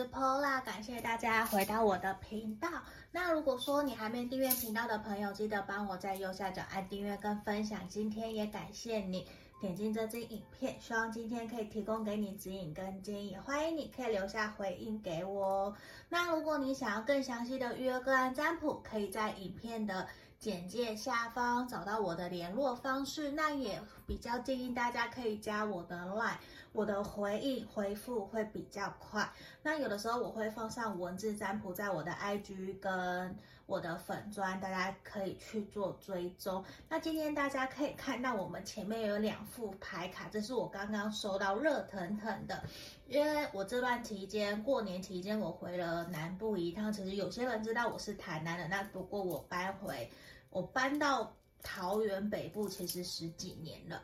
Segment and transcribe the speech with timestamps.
[0.00, 2.66] 是 Pola，感谢大家回到我的频道。
[3.12, 7.86] 那如果说你还没订阅频道的朋友，记得帮我在右下角按订阅跟分享。
[7.86, 9.26] 今天也感谢你
[9.60, 13.36] 点进这支影片，希望今天可以提供给你指引跟建议。
[13.44, 15.76] 欢迎你可以留下回应给我。
[16.08, 20.08] 那如果你想要更详细的预约个案占卜，可以在影片的
[20.40, 23.30] 简介下方找到我的联络方式。
[23.30, 26.38] 那也比较建议大家可以加我的 LINE。
[26.72, 29.28] 我的回应回复会比较快，
[29.60, 36.64] 那有的时候我会放上文字占卜在我的 IG 跟我的粉专，大家可以去做追踪。
[36.88, 42.62] 那今天大家可以看到我们前面有两副牌卡，这是我刚刚收到热腾腾的，
[43.08, 50.08] 因为我这段期间过年期间我回了南部一趟，其实有些人知道我是台南的，那不过我搬回
[50.50, 54.02] 我搬到桃园北部其实十几年了。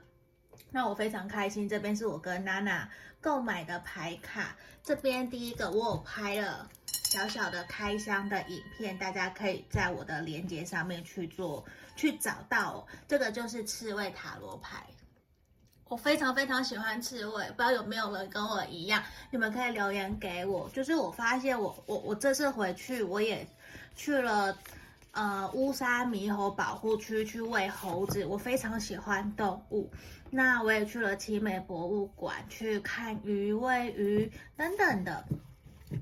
[0.70, 2.88] 那我非常开心，这边是我跟娜娜
[3.20, 4.56] 购买的牌卡。
[4.82, 6.68] 这边第一个我有拍了
[7.10, 11.64] 小小的开箱的影片，大家可以在我的链接上面去做
[11.96, 12.86] 去找到哦。
[13.08, 14.86] 这个就是刺猬塔罗牌，
[15.88, 19.02] 我非常非常喜欢刺猬，不知道有没有人跟我一样？
[19.30, 20.68] 你们可以留言给我。
[20.70, 23.46] 就是我发现我我我这次回去我也
[23.96, 24.56] 去了。
[25.16, 29.90] 呃，乌山猕猴保护区去喂猴子，我非常喜欢动物。
[30.30, 35.24] 那我也去了奇美博物馆去看鱼、喂鱼等等的。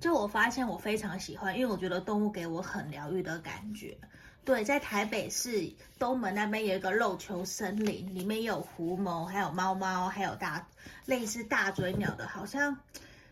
[0.00, 3.96] 就我发现我非常喜欢，因为我觉得动物给我很疗愈的感觉。
[4.44, 10.66] 对，在台北市东门那边有一个肉球森林，里面有狐獴，还有猫猫，还有大
[11.06, 12.76] 类似大嘴鸟的，好像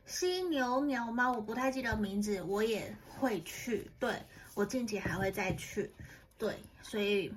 [0.06, 3.90] 犀牛鸟猫，我不太记得名字，我也会去。
[3.98, 4.14] 对。
[4.54, 5.90] 我近期还会再去，
[6.36, 7.32] 对，所以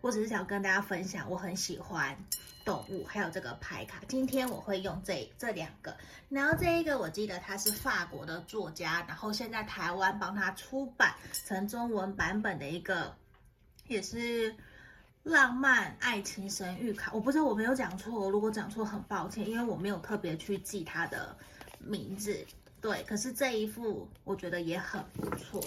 [0.00, 2.16] 我只是想跟大家分享，我很喜欢
[2.64, 4.00] 动物，还有这个牌卡。
[4.06, 5.96] 今天我会用这这两个，
[6.28, 11.12] 然后这一个我记得他是法国的作家，然后现在台湾帮他出版
[11.46, 13.16] 成中文版本的一个，
[13.88, 14.54] 也是
[15.24, 17.10] 浪漫爱情神諭卡。
[17.12, 21.36] 我不知道我没有讲错，如果讲错很抱歉，因为我没有特别去记他的
[21.80, 22.46] 名字。
[22.80, 25.60] 对，可是这一副我觉得也很不错。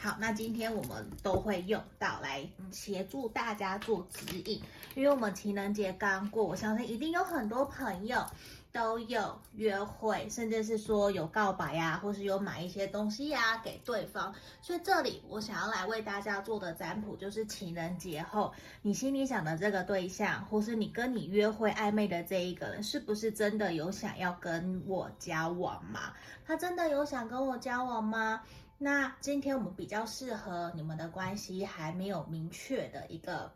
[0.00, 4.62] 好，那今天我们都会用到来协助大家做指引，
[4.94, 8.24] 因为我们情人节刚过，我相信一定有很多朋友
[8.70, 14.32] 都有约会，甚至是说有告白呀，或是有买一些东西呀给对方。
[14.62, 26.12] 所以这里我想要来为大家做的占卜，就是情人节后你心里想的这个对象，或是你跟你约会暧昧的这一个人，是不是真的有想要跟我交往吗？
[26.46, 28.42] 他真的有想跟我交往吗？
[28.80, 33.50] 那今天我们比较适合你们的关系还没有明确的一个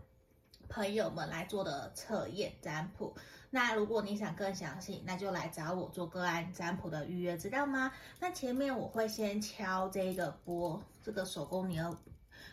[0.68, 3.14] 朋友们来做的测验占卜。
[3.48, 7.92] 那如果你想更详细，那就来找我做个案占卜的预约，知道吗？
[8.18, 11.96] 那前面我会先敲这个波，这个手工泥儿。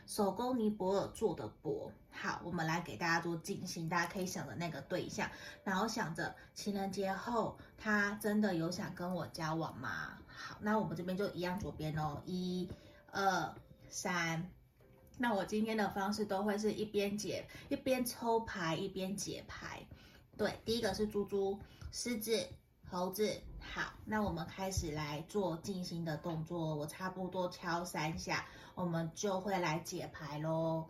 [0.09, 5.30] 手工尼泊尔做的钵，好，我们来给大家做静心，大家可以想着那个对象，
[5.64, 10.18] 然后想着情人节后他真的有想跟我交往吗？
[10.25, 12.68] 好，那我们这边就一样左边哦，一、
[13.12, 13.53] 二、
[13.88, 14.50] 三。
[15.19, 19.86] 那我今天的方式都会是一边解一边抽牌一边解牌。
[20.36, 21.59] 对，第一个是猪猪、
[21.92, 22.48] 狮子、
[22.91, 23.39] 猴子。
[23.61, 28.45] 好，那我们开始来做静心的动作，我差不多敲三下。
[28.73, 30.88] 我们就会来解牌喽。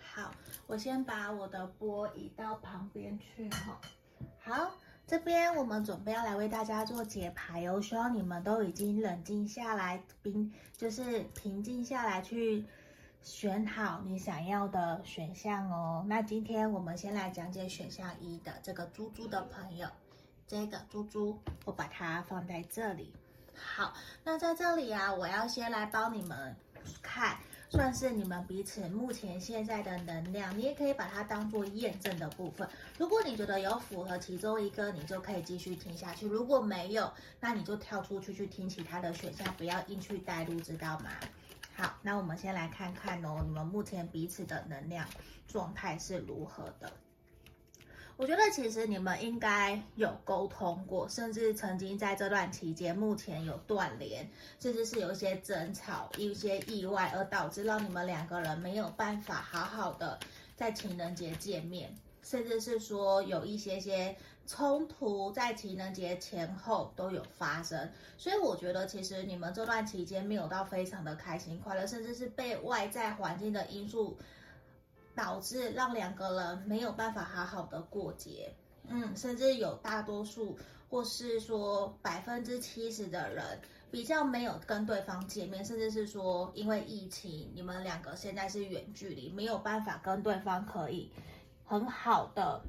[0.00, 0.30] 好，
[0.66, 3.78] 我先把我的钵移到旁边去哈。
[4.40, 4.72] 好。
[5.06, 12.64] 这边我们准备要来为大家做解牌哦，希望你们都已经冷静下来，并就是平静下来去
[13.22, 16.04] 选好你想要的选项哦。
[16.08, 19.88] 那今天我们先来讲解选项一的这个猪猪的朋友，
[20.48, 23.14] 这个猪猪，我把它放在这里。
[23.54, 23.94] 好，
[24.24, 26.56] 那在这里啊，我要先来帮你们
[27.00, 27.36] 看。
[27.76, 32.66] 算是你们彼此目前现在的能量，你也可以把它当做验证的部分。
[32.96, 41.10] 如果你觉得有符合其中一个，你就可以继续听下去；如果没有，那你就跳出去去听其他的选项，不要硬去带入，知道吗？
[41.74, 45.06] 好，那我们先来看看哦，你们目前彼此的能量
[45.46, 46.90] 状态是如何的。
[48.16, 54.26] 我觉得其实你们应该有沟通过，甚至曾经在这段期间，目前有断联，
[54.58, 60.18] 甚至是有一些争吵、一些意外，而导致让你们两个人没有办法好好的
[60.56, 61.94] 在情人节见面。
[62.22, 64.16] 甚至是说有一些些
[64.48, 74.18] 冲突在情人节前后都有发生，所以我觉得其实你们这段期间没有到非常的开心快乐，甚至是被外在环境的因素
[75.16, 78.54] 导致让两个人没有办法好好的过节，
[78.86, 80.56] 嗯，甚至有大多数
[80.88, 83.58] 或是说百分之七十的人
[83.90, 91.10] 比较没有跟对方见面，甚至是说因为疫情，你们两个现在是远距离，没有办法跟对方可以。
[91.64, 92.62] 很好的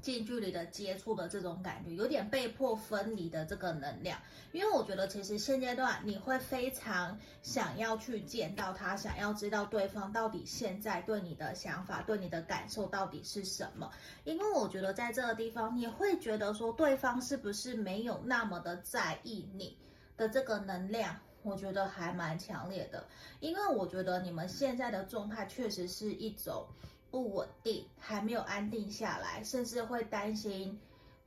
[0.00, 4.18] 近距离的接触的这种感觉，有点被迫分离的这个能量。
[4.52, 13.90] 因为我觉得其实现阶段你会非常想要去见到他，想要知道对方到底现在对你的想法、对你的感受到底是什么。
[14.24, 19.76] 因为我觉得在这个地方，你会觉得说对方是不是没有那么的在意你
[20.16, 23.06] 的这个能量，我觉得还蛮强烈的。
[23.38, 26.66] 因为我觉得你们现在的状态确实是一种。
[27.10, 30.78] 不稳定，还没有安定下来，甚至会担心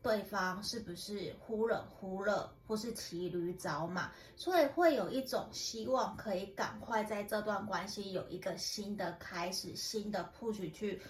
[0.02, 11.02] 对方是不是忽冷忽热，或是骑驴找马，所以会有一种希望可以赶快在这段关系有一个新的开始，新的 push 去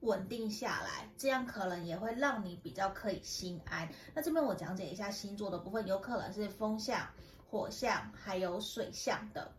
[0.00, 3.88] 稳定下来，这样可能也会让你比较可以心安。
[4.14, 7.06] 那这边我讲解一下星座的部分，有可能是风象、
[7.48, 9.50] 火象，还有水象的。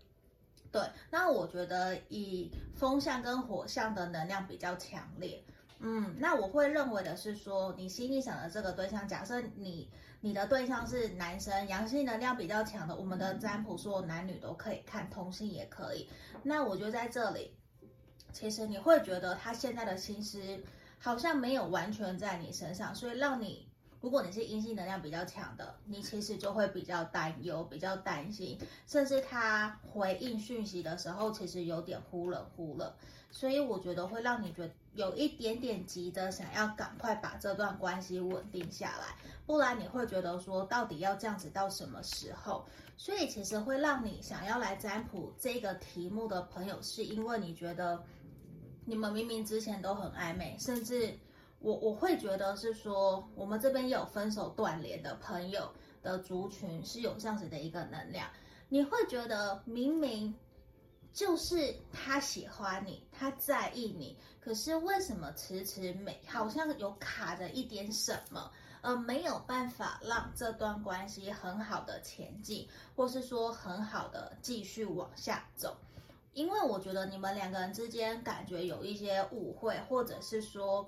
[0.73, 0.81] 对，
[1.11, 5.41] 那我觉得以风象跟火象的能量比较强烈，
[5.77, 9.87] 嗯，那我会认为的是说，你心里想的这个对象，假设你
[10.19, 16.09] 你的对象是男生，阳性能量比较强的，我们的占卜说男女都可以看，同性也可以。
[16.41, 17.55] 那我就在这里，
[18.31, 20.41] 其实你会觉得他现在的心思
[20.97, 23.71] 好像没有完全在你身上，所以让你。
[24.03, 32.93] 如果你是阴性能量比较强的，你其实就会比较担忧、比较担心，甚至他回应讯息的时候，其实有点忽冷忽热，
[33.31, 39.15] 所以我觉得会让你觉得有一点点急着想要赶快把这段关系稳定下来，
[39.45, 42.65] 不然你会觉得说到底要这样子到什么时候？
[42.97, 48.03] 所以其实会让你想要来占卜这个题目的朋友，是因为你觉得
[48.83, 51.17] 你们明明之前都很暧昧，甚至。
[51.63, 55.71] 我我会觉得是说，我们这边也有分手断联的朋友
[56.01, 58.29] 的族群是有这样子的一个能量。
[58.67, 60.35] 你会觉得明明
[61.13, 68.51] 就是他喜欢你，他在意你，可是为什么迟迟没好像有卡着一点什么，
[68.81, 75.77] 而没有办法让这段关系很好的前进，或是说很好的继续往下走？
[76.33, 80.85] 因为我觉得你们两个人之间感觉有一些误会，或者是说。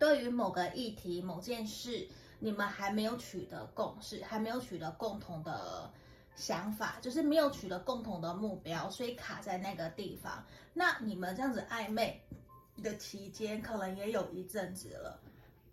[0.00, 2.08] 对于某个议题、某件事，
[2.38, 5.92] 你们还没有取得共识，还没有取得共同的
[6.34, 10.42] 想法，就是没有取得共同的目标，所以卡在那个地方。
[10.72, 12.18] 那你们这样子暧昧
[12.82, 15.20] 的期间，可能也有一阵子了。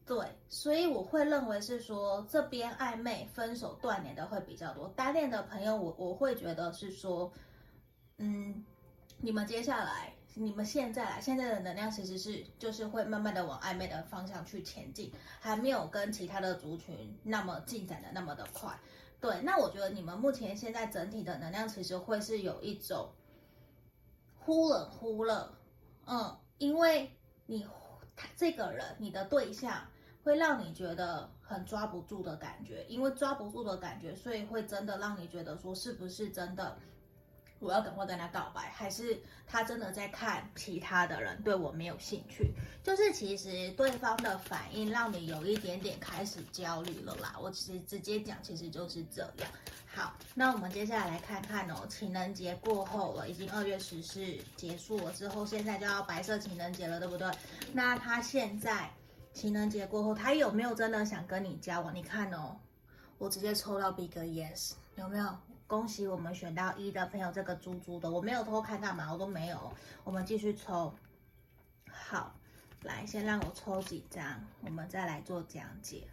[0.05, 0.17] 对，
[0.49, 4.89] 所以我会认为是说，这边暧昧、分手、断联的会比较多。
[4.89, 7.31] 单恋的朋友，我我会觉得是说，
[8.17, 8.65] 嗯，
[9.19, 10.13] 你们接下来。
[10.39, 18.79] 你们现在啊，现在的能量其实是就是会慢慢的往暧昧的方向去前进，还没有跟其他的族群那么进展的那么的快。
[19.19, 23.09] 对，那我觉得你们目前现在整体的能量其实会是有一种
[24.37, 25.51] 忽冷忽热，
[26.05, 27.11] 嗯，因为
[27.47, 27.65] 你
[28.15, 29.87] 他这个人，你的对象
[30.23, 36.77] 会让你觉得很抓不住的感觉，因为抓不住的感觉，所以会真的让你觉得说是不是真的。
[37.59, 42.51] 我要赶快跟他告白，还是他真的在看其他的人，对我没有兴趣？
[42.83, 47.35] 就是其实对方的反应让你有一点点开始焦虑了啦。
[47.41, 49.49] 我其实直接讲，其实就是这样。
[49.87, 54.21] 好，那我们接下来来看看哦，情人节过后了，已经二月十四
[54.55, 57.27] 结束了之后，现在就要白色情人节了，对不对？
[57.73, 58.91] 那他现在
[59.33, 61.95] 情人节过后，他有没有真的想跟你交往？
[61.95, 62.55] 你看哦，
[63.17, 65.35] 我直接抽到 Big Yes，有没有？
[65.67, 69.73] 恭喜我们选到一的朋友，这个猪猪的，我没有偷看干嘛，我都没有。
[70.05, 70.95] 我们继续抽，
[71.91, 72.33] 好，
[72.83, 76.07] 来，先让我抽几张，我们再来做讲解。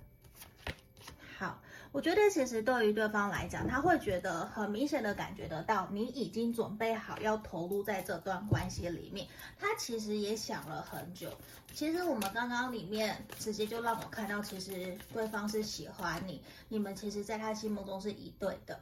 [1.39, 1.61] 好，
[1.93, 9.29] 我觉得其实对于对方来讲，他会觉得很明显的感觉得到，你已经准备好要投入在这段关系里面。
[9.57, 11.33] 他其实也想了很久。
[11.73, 18.81] 其实我们刚刚里面直接就让我看到，其实对方是喜欢你，你们其实在他心目中是一对的。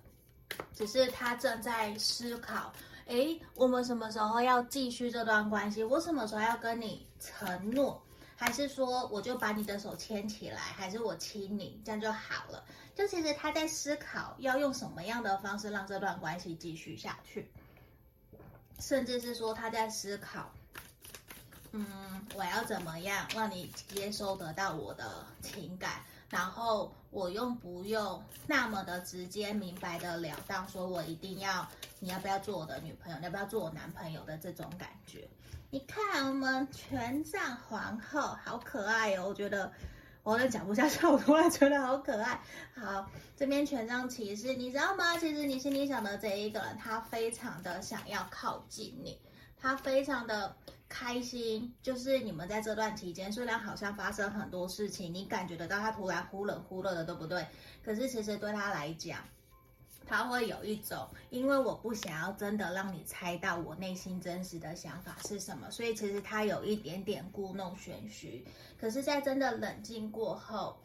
[0.74, 2.72] 只是他正在思考，
[3.06, 5.84] 诶，我们什么时候要继续这段关系？
[5.84, 8.02] 我什么时候要跟你承诺？
[8.36, 10.58] 还是说我就把你的手牵起来？
[10.58, 12.64] 还是我亲你，这样就好了？
[12.94, 17.50] 就其实他在思考要用什么样的方式让这段关系继续下去，
[18.80, 20.50] 甚至是说他在思考
[21.70, 21.86] 嗯，
[22.34, 26.02] 我要怎么样让你接收得到我的情感？
[26.28, 31.68] 然后我用不用那么的直接明白的了当，说我一定要
[32.00, 35.28] 你要不要做我的女朋友，你要不要做我男朋友的这种感觉？
[35.70, 39.70] 你看我们权杖皇后好可爱哦，我觉得
[40.22, 42.40] 我都讲不下去，我突然觉得好可爱。
[42.74, 45.18] 好，这边权杖骑士，你知道吗？
[45.18, 49.20] 其实你心里想的这一个人，他非常的想要靠近你，
[49.60, 50.56] 他非常的。
[50.92, 57.46] 开心就是你们在这段期间，虽然好像发生很多事情，你感觉得到他突然忽冷忽热的，对不对？
[57.82, 59.20] 可是其实对他来讲，
[60.06, 68.46] 他会有一种，因为我不想要真的让你猜到我内心真实的想法是什么，所以其实他有一点点故弄玄虚。
[68.78, 70.76] 可是，在真的冷静过后。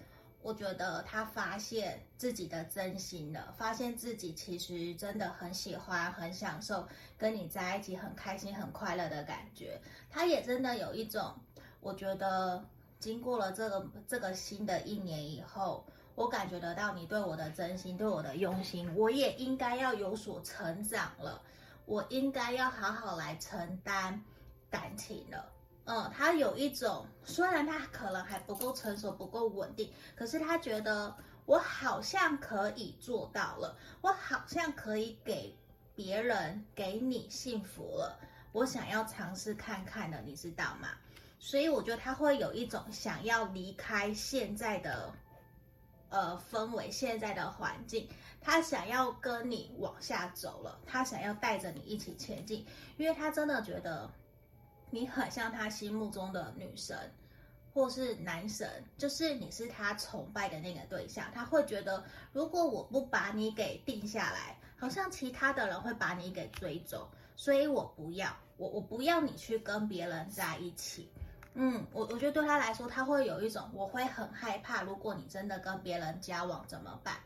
[0.47, 6.87] 我觉得他发现自己的真心了，发现自己其实真的很喜欢、很享受
[7.17, 9.77] 跟你在一起，很开心、很快乐的感觉。
[10.09, 11.35] 他也真的有一种，
[11.81, 12.63] 我觉得
[12.97, 15.85] 经过了这个这个新的一年以后，
[16.15, 21.41] 我感觉得到你对我的真心、对我的用心，我也应该要有所成长了，
[21.85, 24.23] 我应该要好好来承担
[24.69, 25.56] 感情了。
[25.89, 31.15] 嗯，他有一种，虽然他可能还不够成熟，不够稳定，可是他觉得
[31.45, 35.57] 我好像可以做到了，我好像可以给
[35.95, 38.19] 别人、给你幸福了。
[38.51, 40.89] 我想要尝试看看的，你知道吗？
[41.39, 45.13] 所以我觉得他会有一种想要离开现在的
[46.09, 48.09] 呃氛围、现在的环境，
[48.41, 52.65] 他想要跟你往下走了，他想要带着你一起前进，
[52.97, 54.11] 因为他真的觉得。
[54.89, 56.97] 你很像他心目中的女神，
[57.73, 61.25] 或是男神，就是你是他崇拜的那个对象。
[61.33, 71.11] 他会觉得，如果我不把你给定下来，好像其他的人会把你给追走，所以我不要，我我不要你去跟别人在一起。
[71.53, 77.17] 嗯，我我觉得对他来说，他会有一种，我会很害怕，如果你真的跟别人交往怎么办？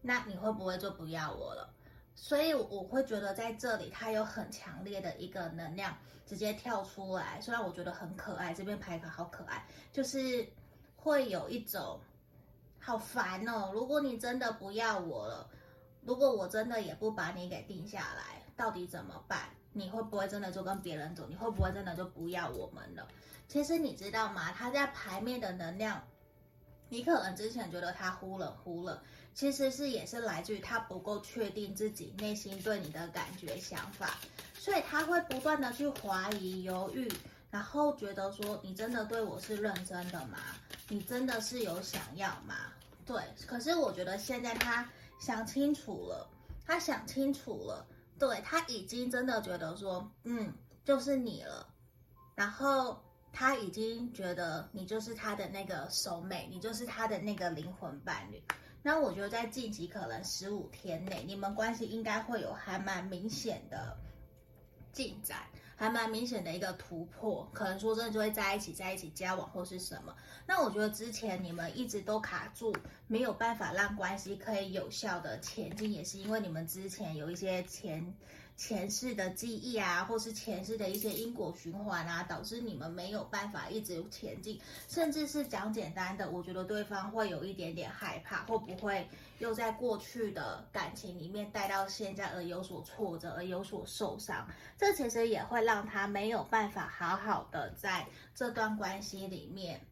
[0.00, 1.74] 那你会不会就不要我了？
[2.20, 5.96] 所以我会觉得在这里，他有很强烈的一个能量
[6.26, 7.40] 直接跳出来。
[7.40, 10.46] 虽然我觉得很可爱，这边牌卡好可爱，就是
[10.96, 11.98] 会有一种
[12.78, 13.70] 好烦哦。
[13.72, 15.48] 如果你真的不要我了，
[16.02, 19.48] 如果我真的也不把你给定下来，到底怎么办？
[19.72, 21.24] 你会不会真的就跟别人走？
[21.28, 23.06] 你会不会真的就不要我们了？
[23.46, 24.52] 其实你知道吗？
[24.52, 26.02] 他在牌面的能量，
[26.88, 29.00] 你可能之前觉得他忽冷忽热。
[29.38, 34.18] 其实是也是来自于他不够确定自己内心对你的感觉想法，
[34.58, 37.08] 所以他会不断的去怀疑、犹豫，
[37.48, 40.38] 然后觉得说，你真的对我是认真的吗？
[40.88, 42.56] 你真的是有想要吗？
[43.06, 44.84] 对，可是我觉得现在他
[45.20, 46.28] 想清楚了，
[46.66, 47.86] 他想清楚了，
[48.18, 50.52] 对，他已经真的觉得说，嗯，
[50.84, 51.64] 就是你了，
[52.34, 53.00] 然后
[53.32, 58.42] 他已经觉得你就是他的那个手美你就是他的那个灵魂伴侣。
[58.82, 63.96] 那我觉得在近期可能十五天内，你们关系应该会有还蛮明显的
[64.92, 67.48] 进展，还蛮明显的一个突破。
[67.52, 70.14] 可能说真的就会在一起，在一起交往或是什么。
[70.46, 72.74] 那我觉得之前你们一直都卡住，
[73.06, 78.14] 没有办法让关系可以有效的前进，也是因为你们之前有一些前。
[78.58, 94.44] 前世的记忆啊，或是前世的一些因果循环啊，导致你们没有办法一直前进，甚至是讲简单的，我觉得对方会有一点点害怕，会不会又在过去的感情里面带到现在而有所挫折，而有所受伤，
[94.76, 99.86] 这其实也会让他没有办法好好的在这段关系里面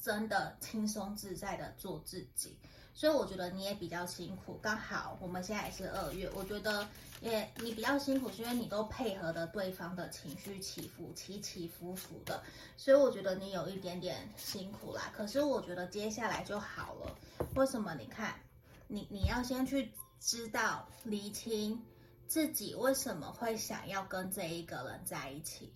[0.00, 2.58] 真的轻松自在的做自己。
[2.98, 6.84] 所以我觉得你也比较辛苦，刚好我们现在也是二月，我觉得
[7.20, 12.42] 也你比较辛苦，是因为你都配合的对方的情绪起伏，起起伏伏的，
[12.76, 15.12] 所以我觉得你有一点点辛苦啦。
[15.16, 17.16] 可是我觉得接下来就好了。
[17.54, 17.94] 为什么？
[17.94, 18.34] 你看，
[18.88, 21.80] 你你要先去知道厘清
[22.26, 25.72] 自己为什么会想要跟这一个人在一起，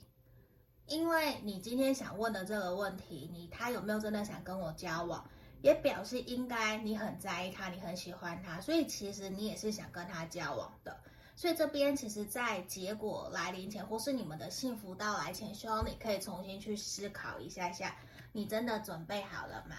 [0.88, 5.24] 因为你今天想问的这个问题，你他有没有真的想跟我交往？
[5.62, 10.94] 也表示应该你很在意他，你很喜欢他，所以其实你也是想跟他交往的。
[11.34, 17.96] 所以这边其实，在结果来临前，或是你们的幸福到来前，希望你可以重新去思考一下下，
[18.32, 19.76] 你真的准备好了吗？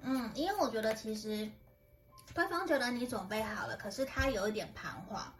[0.00, 1.50] 嗯，因为我觉得其实
[2.34, 5.32] 对方觉得你准备好了，可是他有一点彷徨，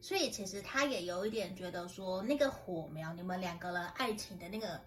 [0.00, 4.80] 所以其实他也有一点觉得说，那个火苗，你们两个人爱情的那个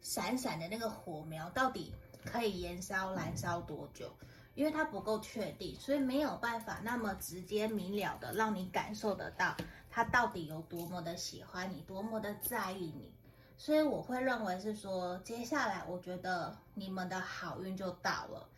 [0.00, 1.92] 闪闪的那个火苗，到底。
[2.26, 4.12] 可以燃烧燃烧多久？
[4.54, 9.54] 因为它不够确定，所以没有办法那么直接明了的让你感受得到
[9.90, 13.12] 他到底有多么的喜欢你，多么的在意你。
[13.58, 18.48] 所以我会认为是说，接下来我觉得你们的好运就到了。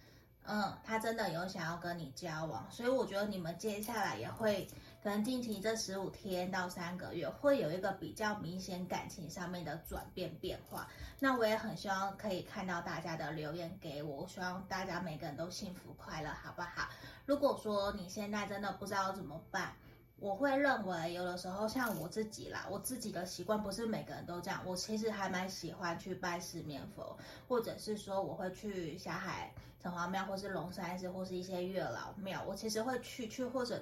[0.44, 4.66] 嗯，他真的有想要跟你交往，所以我觉得你们接下来也会，
[5.08, 10.86] 可能近期这十五天到三个月会有一个比较明显感情上面的转变变化。
[11.18, 16.90] 那我也很希望可以看到大家的留言给我，我希望大家每个人都幸福快乐，好不好？
[17.24, 19.72] 如果说你现在真的不知道怎么办，
[20.18, 27.16] 我会认为有的时候像我自己啦，我自己的习惯不是每个人都这样，我其实还蛮喜欢去拜四面佛，
[27.48, 29.50] 或者是说我会去霞海。
[29.80, 33.80] 城隍庙，或是龙山寺，或是一些月老庙，我其实会去去，或者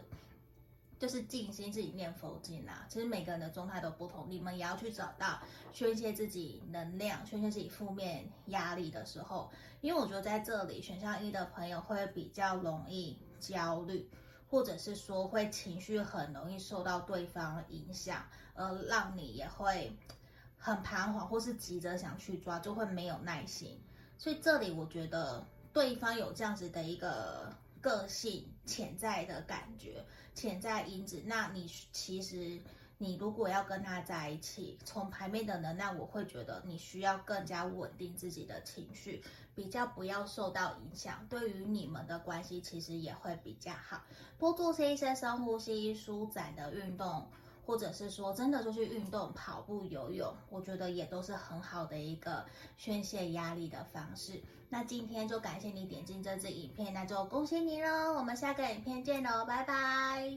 [0.98, 2.86] 就是静心自己念佛经啊。
[2.88, 5.40] 其实每个人的状态都不同，你们也要去找到
[5.72, 9.50] 宣泄自己能量、宣泄自己负面压力的时候。
[9.80, 14.08] 因为我觉得在这里选项一的朋友会比较容易焦虑，
[14.48, 19.96] 或者是说会情绪很容易受到对方影响，而让你也会
[20.56, 23.80] 很彷徨，或是急着想去抓，就会没有耐心。
[24.18, 25.46] 所以这里我觉得。
[25.72, 27.54] 对方有这样子的一个
[27.86, 31.22] 个性，潜在的感觉，潜在因子。
[31.24, 32.60] 那你其实，
[32.98, 39.22] 你如果要跟他在一起，从牌面的能量，我会觉得你需要更加稳定自己的情绪，
[39.54, 41.24] 比较不要受到影响。
[41.30, 44.02] 对于你们的关系，其实也会比较好。
[44.36, 47.28] 多做些一些深呼吸、舒展的运动。
[47.64, 54.40] 或者是说真的就去运动、跑步、游泳，我觉得也都是很好的一个宣泄压力的方式。
[54.68, 58.14] 那今天就感谢你点进这支影片，那就恭喜你喽！
[58.14, 60.36] 我们下个影片见喽，拜拜。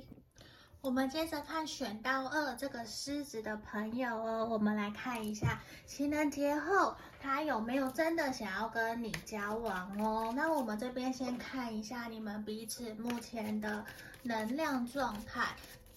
[0.81, 10.31] 我们接着看选到二这个狮子的朋友哦，我们来看一下情人节后他有没有真的想要跟你交往哦。
[10.33, 13.83] 那我们这边先看一下你们彼此目前的
[14.24, 15.48] 能量状态。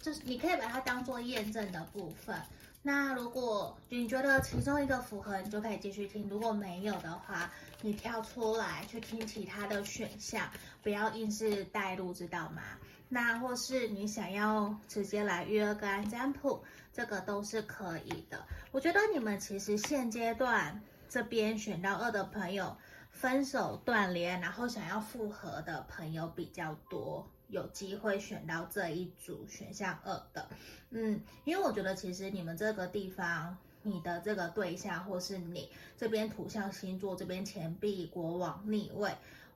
[0.03, 2.37] 就是你可以把它当做验证的部分。
[2.83, 7.49] 那如果你觉得其中一个符合，你就可以继续听；如果没有的话，
[7.81, 10.51] 你跳出来去听其他的选项，
[10.83, 12.63] 不要硬是带入，知道吗？
[13.09, 18.45] 那或是你想要直接来约个案占卜，这个都是可以的。
[18.73, 22.77] 我觉得你们其实现阶段这边选到二的朋友，
[23.13, 27.31] 分手断联，然后想要复合的朋友比较多。
[27.53, 30.49] 有机会选到这一组选项二的，
[30.89, 39.15] 嗯，因为我觉得其实你们这个地方，你的这个对象或是你这边土象星座这边钱币国王逆位，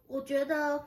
[0.08, 0.86] 我觉得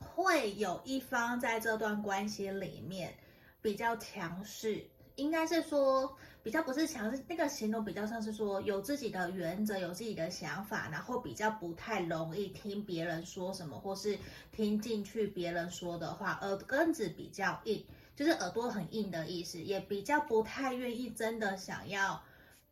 [0.00, 3.14] 会有一方在这段关系里面
[3.62, 4.84] 比较强势。
[5.16, 6.14] 应该是说
[6.48, 14.18] 比较不是强势，那个形容比较像是说有自己的原则，有自己的想法，然后比较不太容易听别人说什么，或是
[14.50, 17.84] 听进去别人说的话，耳根子比较硬，
[18.16, 22.22] 就是耳朵很硬的意思，也比较不太愿意真的想要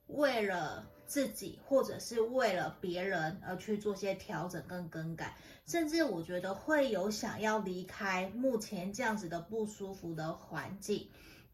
[0.06, 5.36] 为了自己或者是为了别人而去做些调整跟更改，
[5.66, 11.06] 甚至我觉得会有想要离开目前这样子的不舒服的环境。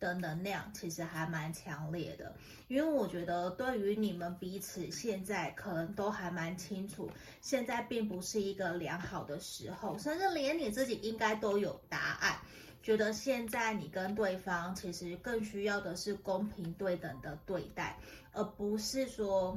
[0.03, 2.35] 的能量其实还蛮强烈的，
[2.67, 7.09] 因为我觉得对于你们彼此现在可能都还蛮清楚，
[7.41, 12.37] 现在并不是一个良好的时候，甚至连你自己应该都有答案，
[12.83, 17.97] 觉得现在你跟对方其实更需要的是公平对等的对待，
[18.33, 19.57] 而不是说。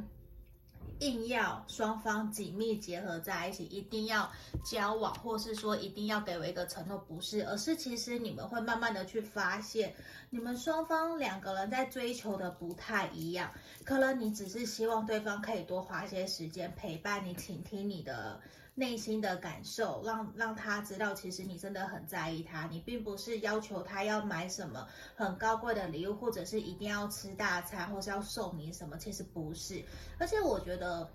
[1.00, 4.32] 硬要双方紧密结合在一起，一定要
[4.64, 9.94] 交往，或是说一定要给我一个承诺，不是，而是其实你们会慢慢的去发现，
[10.30, 13.52] 你们双方两个人在追求的不太一样，
[13.84, 18.40] 可能你只是希望对方可以多花些时间陪伴你，倾听你的。
[18.78, 22.68] 内心的感受，让让他知道，其实你真的很在意他。
[22.68, 24.86] 你并不是要求他要买什么
[25.16, 29.82] 很高贵的礼物，或者是一定要吃大餐，或是要送你什么，其实不是。
[30.20, 31.10] 而且我觉得，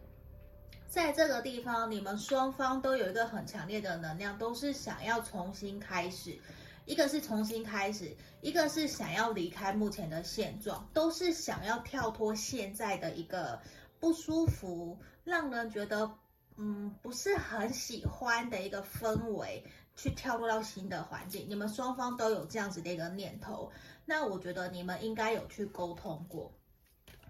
[0.88, 6.38] 在这个地方，你们双方都有一个很强烈的能量，都是想要重新开始。
[6.87, 13.61] 一个是重新开始，一个是想要离开目前的现状，都是想要跳脱现在的一个
[14.01, 16.11] 不舒服，让人觉得。
[16.62, 19.64] 嗯，不是很喜欢的一个氛围，
[19.96, 21.46] 去跳入到新的环境。
[21.49, 23.73] 你们双方都有这样子的一个念头，
[24.05, 26.53] 那我觉得你们应该有去沟通过。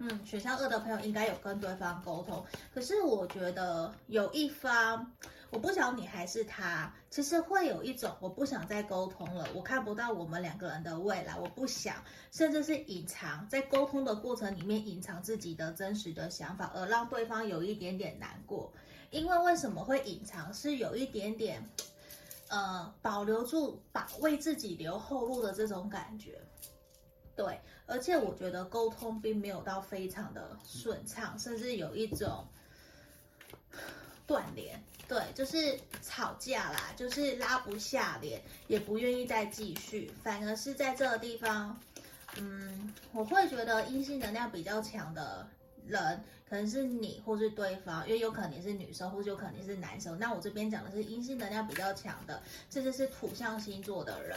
[0.01, 5.13] 嗯，选项二的朋友应该有跟对方沟通，可是我觉得有一方，
[5.51, 18.73] 我不晓得你还是他，其实会有一种我不想再沟通了，我看不到我们两个人的未来，我不想，甚至是隐藏在沟通的过程里面隐藏自己的真实的想法，而让对方有一点点难过。
[19.11, 20.53] 因为为什么会隐藏？
[20.55, 21.69] 是有一点点，
[22.49, 26.41] 呃，保留住，把为自己留后路的这种感觉。
[27.37, 32.47] 对，而且我觉得沟通并没有到非常的顺畅，甚至有一种
[34.27, 34.83] 断联。
[35.09, 41.77] 对，就是吵架啦，就是拉不下脸，也不愿意再继续，反而是在这个地方，
[42.37, 45.49] 嗯，我会觉得阴性能量比较强的
[45.85, 50.19] 人，可能是你或是对方，因为有可能是女生，或者有可能是男生。
[50.19, 54.37] 那我这边讲的是阴性能量比较强的，甚至是土象星座的人。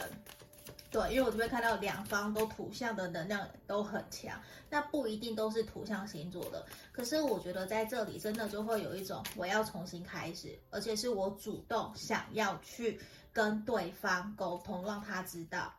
[0.92, 6.64] 对，因为我这边看到两方都土象的能量都很强，那不一定都是土象星座的。
[6.92, 13.00] 可是我觉得在这里真的就会有一种我要重新开始，而且是我主动想要去
[13.32, 15.74] 跟对方沟通，让他知道，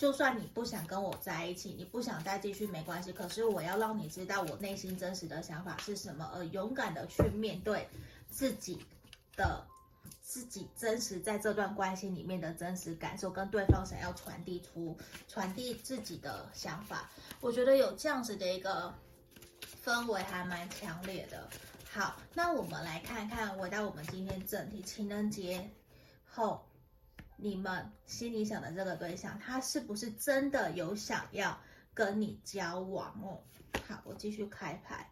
[0.00, 7.86] 就算你不想跟我在一起，你不想再继续没关系，可是我要让你知道我内心真实的想法是什么，而勇敢的去面对
[8.30, 8.78] 自己
[9.36, 9.66] 的。
[10.22, 17.10] 自己真实在这段关系里面的真实感受，跟对方想要传递出、传递自己的想法，
[17.40, 18.94] 我觉得有这样子的一个
[19.84, 21.48] 氛围还蛮强烈的。
[21.90, 25.68] 好，那我们来看看，回到我们今天正题，情人节
[26.24, 26.64] 后，
[27.42, 31.58] 你们心里想的这个对象，他是不是真的有想要
[31.94, 33.40] 跟你交往哦？
[33.88, 35.10] 好，我继续开牌。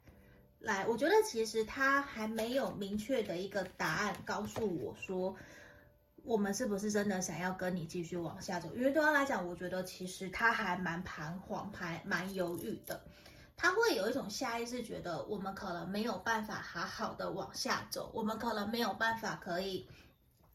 [0.61, 5.35] 来，我觉得其实他还没有明确的一个答案告诉我说，
[6.25, 8.69] 我们是不是真的想要跟你继续往下走？
[8.75, 13.01] 因为对他来讲，我觉得其实他还蛮彷徨，还蛮犹豫的。
[13.57, 19.89] 他会有一种下意识觉得，我们可能没有办法好好的往下走，我们可能没有办法可以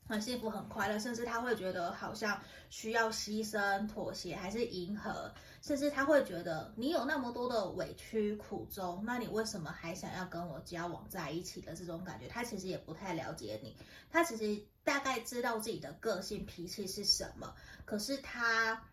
[0.08, 2.39] 很幸福、很快乐，甚至他会觉得好像
[2.70, 5.32] 需要牺牲、妥协，还是迎合。
[5.62, 12.28] 甚至他会觉得你有那么多的委屈苦衷，那你为什么还想要跟我交往在一起的这种感觉？
[12.28, 13.74] 他其实也不太了解你，
[14.12, 18.84] 他其实大概知道自己的个性脾气是什么，可是他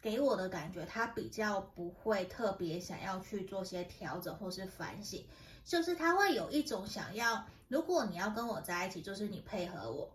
[0.00, 5.26] 给我的感觉，他比较不会特别想要去做些调整或是反省，
[5.64, 10.08] 就是他会有一种想要，如果你要跟我在一起，就是你配合我，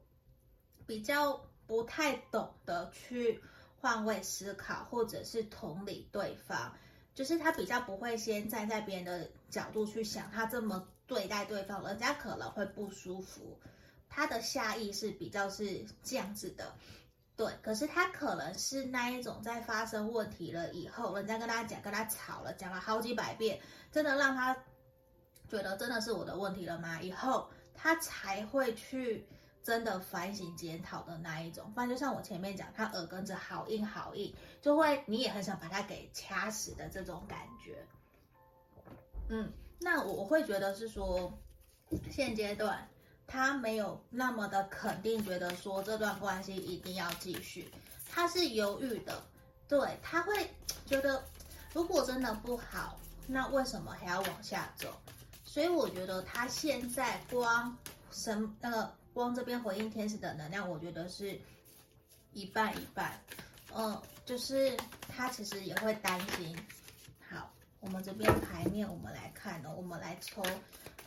[0.87, 3.39] 比较不太懂得去。
[3.79, 6.71] 换位思考，或者是同理对方，
[7.13, 13.55] 就是他比较不会先站在别人的角度去想，他这么对待对方，人家可能会不舒服。
[14.09, 16.73] 他的下意识比较是这样子的，
[17.35, 17.53] 对。
[17.61, 24.57] 可是他可能是那一种，在发生问题了以后，人家跟他讲，跟他吵了，讲了好几百遍，真的让他
[25.47, 26.99] 觉得真的是我的问题了吗？
[26.99, 29.23] 以后他才会去。
[29.67, 37.85] 真的反省检讨的那一种，不然就像我前面讲，他耳根子好硬好硬，就会你也很想把他给掐死的这种感觉。
[39.27, 41.37] 嗯，那我会觉得是说，
[42.09, 42.87] 现阶段
[43.27, 47.69] 他没有那么的肯定，觉得说这段关系一定要继续，
[48.09, 49.21] 他是犹豫的，
[49.67, 50.49] 对，他会
[50.85, 51.21] 觉得
[51.73, 54.93] 如果真的不好，那为什么还要往下走？
[55.43, 57.77] 所以我觉得他现在光
[58.13, 58.96] 什那个。
[59.17, 61.41] 光这边回应天使的能量，我觉得是
[62.33, 63.19] 一半一半，
[63.73, 64.77] 嗯，就是
[65.07, 66.55] 他其实也会担心。
[67.27, 70.43] 好，我们这边牌面我们来看哦，我们来抽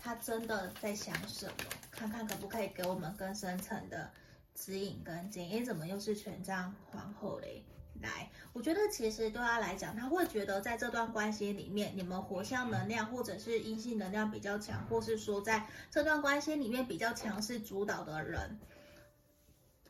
[0.02, 1.52] 他真的在想什么，
[1.92, 4.10] 看看可不可以给我们更深层的
[4.56, 5.64] 指引跟建议。
[5.64, 7.64] 怎么又是权杖皇后嘞？
[8.02, 18.58] 来，我觉得其实对他来讲，他会觉得在这段关系里面，你们火象能量或者是阴性能量比较强，或是说在这段关系里面比较强势主导的人，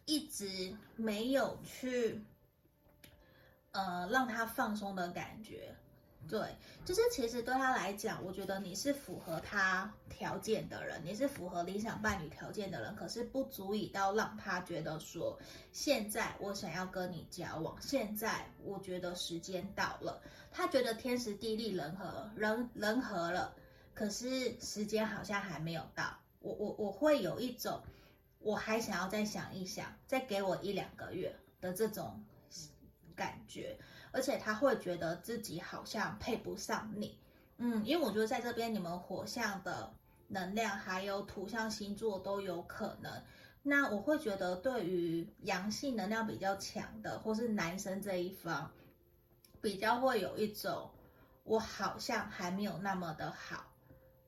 [0.05, 2.25] 一直没有去，
[3.73, 5.77] 呃，让他放松的感觉。
[6.29, 6.41] 对，
[6.85, 15.37] 就是其实对他来讲，我觉得你是符合他条件的人，你是符合理想伴侣条件的人，可是不足以到让他觉得说，
[15.73, 23.53] 现在我想要跟你交往，现在我觉得时间到了，他觉得天时地利人和，人人和了，
[23.93, 27.83] 可是时间好像还没有到，我我我会有一种，
[28.39, 32.25] 我还想要再想一想，再给我一两个月的这种
[33.21, 33.79] 感觉。
[34.13, 37.19] 而且他会觉得自己好像配不上你，
[37.59, 39.93] 嗯，因为我觉得在这边你们火象的
[40.29, 43.23] 能量还有土象星座都有可能。
[43.63, 48.73] 那我会觉得对于阳性能量比较强的，或是男生这一方，
[49.61, 50.91] 比较会有一种
[51.45, 53.67] 我好像还没有那么的好，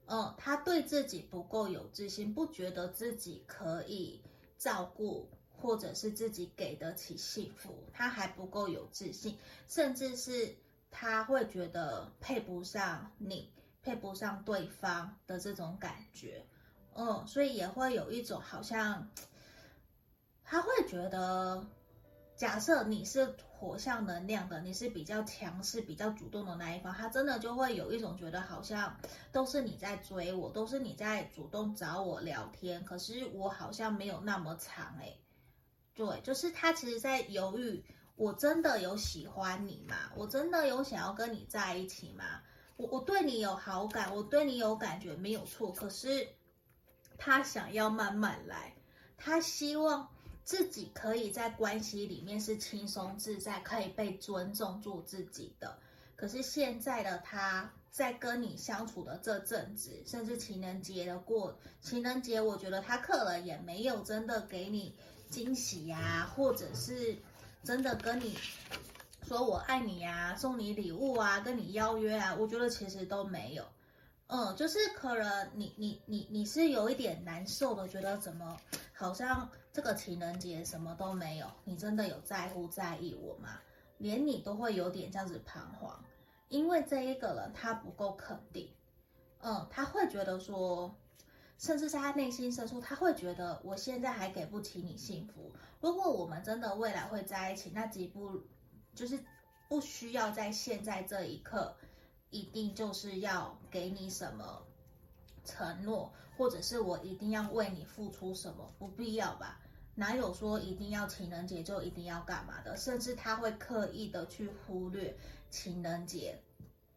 [0.07, 4.23] 嗯，他对自己不够有自信，不觉得自己可以
[4.59, 5.29] 照顾。
[5.63, 10.57] 或者是自己给得起幸福，他还不够有自信，甚至是
[10.91, 13.49] 他会觉得配不上你，
[13.81, 16.45] 配不上对方的这种感觉，
[16.95, 19.09] 嗯，所以也会有一种好像
[20.45, 21.65] 他会觉得
[22.37, 28.97] 假设你是火象能量的，你是比较强势、比较主动的那一方，他真的就会有一种觉得好像
[29.31, 35.17] 都是你在追我，都是你在主动找我聊天，可是我好像没有那么长哎、
[35.95, 37.85] 对，就是他其实在犹豫，
[38.17, 39.97] 我真的有喜欢你吗？
[40.17, 42.43] 我真的有想要跟你在一起吗？
[42.77, 46.29] 我我对你有好感，我对你有感觉没有错，可是
[47.19, 48.75] 他想要慢慢来，
[49.17, 50.09] 他希望。
[50.45, 55.79] 自己可以在关系里面是轻松自在，可以被尊重，做自己的。
[56.17, 64.97] 可是现在的他，在跟你相处的这阵子，甚至情人节的过情人节，我觉得他可能也没有真的给你
[65.33, 67.17] 惊喜呀，或者是
[67.65, 68.37] 真的跟你
[69.23, 73.65] 说我爱你呀，送你礼物啊，跟你邀约啊，我觉得其实都没有。
[74.27, 78.57] 嗯，就是可能你你你你是有一点难受的，觉得怎么
[78.93, 83.59] 好像这个情人节什么都没有，你真的有在乎在意我吗？
[83.99, 85.99] 连你都会有点这样子彷徨，
[86.49, 88.69] 因为这一个人他不够肯定，
[89.41, 90.95] 嗯，他会觉得说，
[91.59, 95.53] 甚至在他内心深处，他会觉得我现在还给不起你幸福。
[95.81, 98.43] 如果我们真的未来会在一起，那几步
[98.95, 99.19] 就是
[99.69, 101.77] 不需要在现在这一刻。
[102.35, 104.67] 一定就是要给你什么
[105.45, 108.73] 承诺，或者是我一定要为你付出什么？
[108.79, 109.61] 不必要吧？
[109.95, 112.75] 哪有说一定要情人节就一定要干嘛的？
[112.75, 115.15] 甚至他会刻意的去忽略
[115.51, 116.43] 情人节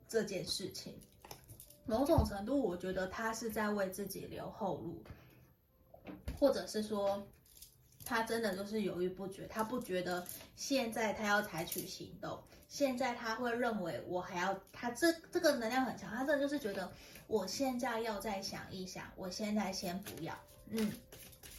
[0.07, 0.97] 这件事情。
[1.85, 5.03] 某种程度，我觉得他是在为自己留后路，
[6.39, 7.25] 或者是说，
[8.03, 12.41] 他真的就是犹豫不决，他不觉得现在他要采取行动。
[12.67, 16.91] 现在他会认为我还要他这这个能量很强，他这就是觉得
[17.27, 20.37] 我现在要再想一想，我现在先不要，
[20.69, 20.91] 嗯，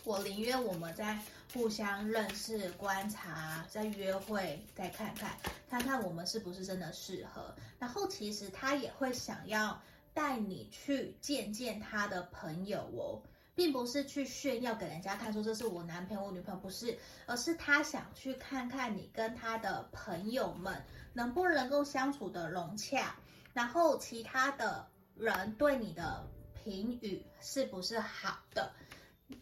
[0.05, 1.19] 我宁愿我们在
[1.55, 5.39] 互相认识、观察、再约会、再看看，
[5.71, 7.55] 看看我们是不是真的适合。
[7.79, 9.81] 然后其实他也会想要
[10.17, 13.23] 带你去见见他的朋友哦。
[13.55, 23.17] 并不是去炫耀给人家看，说这是我男朋友、我女朋友，不是，而是他想去看看你跟他的朋友们能不能够相处的融洽，
[23.55, 28.71] 然后其他的人对你的评语是不是好的。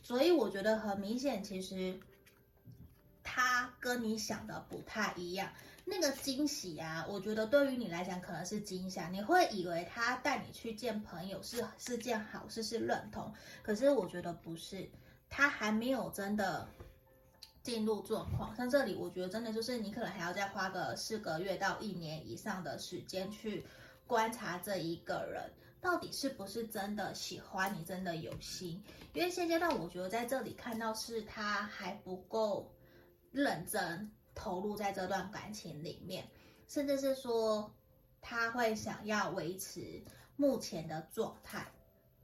[0.01, 1.99] 所以我觉得很明显，其实
[3.25, 5.53] 他跟你想的不太一样。
[5.87, 13.33] 那个惊喜啊，我觉得对于你来讲可能是惊吓，你会以为他带你去见朋友是是件好事，是认同。
[13.63, 14.89] 可是我觉得不是，
[15.29, 16.67] 他还没有真的
[17.63, 18.57] 进入状况。
[18.57, 23.63] 像这里，我觉得真的就是你可能还要再花个四个月到一年以上的时间去
[24.07, 28.83] 观察这一个人到底是不是真的喜欢你，真的有心。
[29.13, 32.73] 因为现阶段我觉得在这里看到是他还不够
[33.31, 34.11] 认真。
[34.35, 36.29] 投入在这段感情里面，
[36.67, 37.73] 甚至是说
[38.21, 40.03] 他会想要维持
[40.37, 41.71] 目前的状态。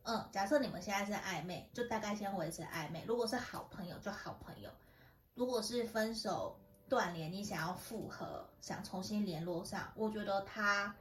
[0.02, 3.04] 嗯，假设你们现在是暧昧，就大概先维持暧昧。
[3.06, 4.70] 如果是好朋友，就好朋友；
[5.34, 10.94] 如果是分手断联，你想要复合，想重新联络上，我觉得他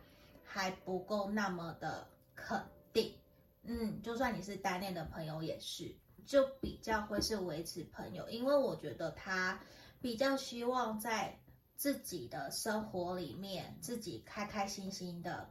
[0.44, 2.62] 还不够那么的肯
[2.94, 3.18] 定。
[3.64, 5.96] 嗯，就算你是单恋的朋友也是，
[6.26, 9.60] 就比较会是维持朋友，因为我觉得他。
[10.02, 11.38] 比较希望在
[11.76, 15.50] 自己的生活里面自己开开心心的，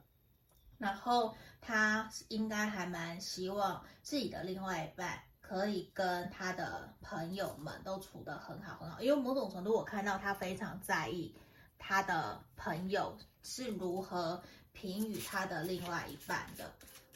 [0.78, 11.34] 然后他应该还蛮希望自己的另外一半可以跟他的朋友们都处得很好很好，因为某种程度我看到他非常在意
[11.78, 16.72] 他的朋友是如何评语他的另外一半的，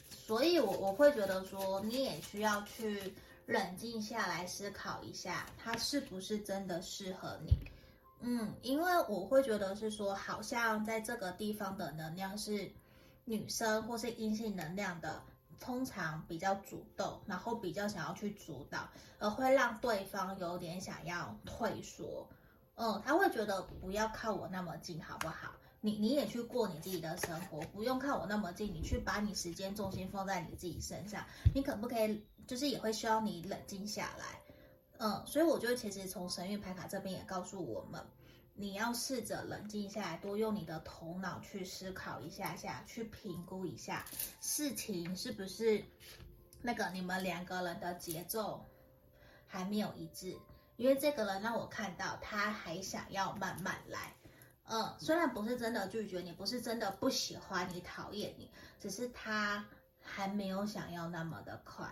[0.09, 3.13] 所以我我会觉得说你也需要去。
[3.45, 7.53] 冷静下来思考一下，他是不是真的适合你？
[8.21, 12.71] 嗯，因为我会觉得是说，好像在这个地方的能量是
[13.25, 15.21] 女生或是阴性能量的，
[15.59, 22.25] 通常比较主动，然后比较想要去主导，而会让对方有点想要退缩。
[22.75, 25.51] 嗯，他会觉得不要靠我那么近，好不好？
[25.81, 31.21] 你你也去过你自己的生活，不用靠我那么近，你去把你时间重心放在你自己身上，
[31.53, 32.25] 你可不可以？
[32.45, 34.41] 就是也会需要你冷静下来，
[34.97, 38.05] 嗯，所以我觉得其实从神谕牌卡这边也告诉我们，
[38.53, 44.05] 你要试着冷静下来，多用你的头脑去思考一下下，去评估一下
[44.41, 45.83] 事情是不是
[46.61, 48.65] 那个你们两个人的节奏
[49.47, 50.37] 还没有一致，
[50.75, 54.13] 因为这个人让我看到他还想要慢慢来，
[54.65, 59.65] 嗯，虽然不是真的拒绝你，不是真的不喜欢你、讨厌你，只是他
[60.01, 61.87] 还没有想要那么的快。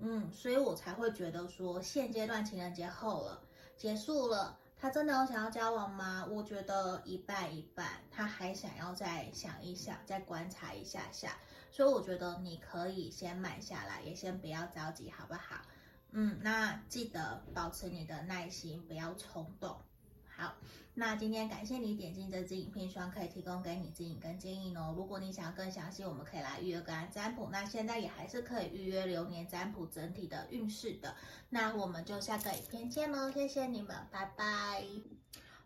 [0.00, 3.40] 嗯，所以我才会觉得说，现阶段情人节后了，
[3.76, 6.26] 结束了，他真的有想要交往吗？
[6.30, 11.36] 我觉得一半一半，他还想要再想一想，再观察一下下。
[11.70, 15.62] 所以我觉得你可以先慢下来，也先不要着急，好不好？
[16.12, 19.76] 嗯，那记得保持你的耐心，不要冲动。
[20.36, 20.54] 好，
[20.94, 24.92] 那今天感谢你点进这支影片，希望可以提供给你指引跟建议哦。
[24.96, 27.48] 如果你想要更详细，我们可以来预约个案占卜。
[27.52, 31.14] 那现在也还是可以预约流年占卜整体的运势的。
[31.50, 34.84] 那我们就下个影片见喽，谢谢你们，拜拜。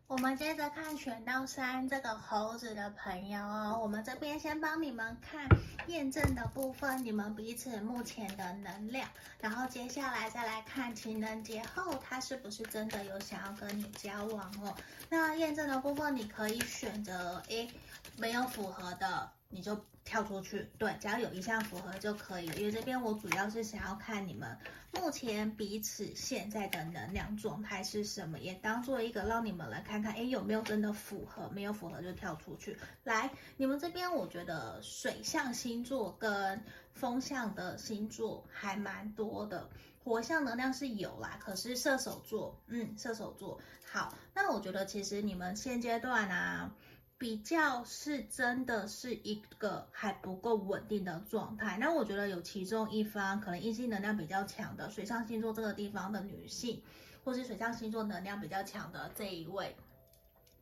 [0.09, 5.47] 我们接着看选到三这个猴子的朋友哦，我们这边先帮你们看
[5.87, 9.07] 验证的部分，你们彼此目前的能量，
[9.39, 14.75] 然后接下来再来看情人节后他是不是真的有想要跟你交往哦。
[15.11, 17.71] 那验证的部分你可以选择，诶，
[18.17, 24.57] 没有符合的你就跳出去，对，只要有一项符合就可以了，因为这边我主要是想要看你们。
[24.91, 28.39] 目前彼此现在的能量状态是什么？
[28.39, 31.49] 也当做一个让你们来看看，哎，有没有真的符合？
[31.51, 32.77] 没有符合就跳出去。
[33.05, 36.63] 来，你们这边我觉得水象星座跟
[36.95, 39.69] 风象的星座还蛮多的，
[40.03, 46.75] 火象能量是有啦，可是射手座，嗯，射手座，好，那我觉得其实你们现阶段啊。
[47.19, 56.81] 比较是真的是一个还不够稳定的状态，那我觉得有其中一方可能阴性能量比较强的水象星座这个地方的女性，
[57.25, 59.75] 或是水象星座能量比较强的这一位，